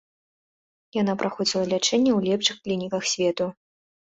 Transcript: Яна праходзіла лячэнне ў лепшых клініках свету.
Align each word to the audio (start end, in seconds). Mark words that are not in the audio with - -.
Яна 1.01 1.13
праходзіла 1.19 1.65
лячэнне 1.73 2.11
ў 2.15 2.19
лепшых 2.33 2.57
клініках 2.65 3.03
свету. 3.13 3.45